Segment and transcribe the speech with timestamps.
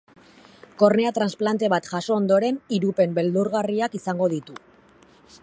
[0.83, 4.59] Kornea transplante bat jaso ondoren irupen beldulgarriak izando ditu.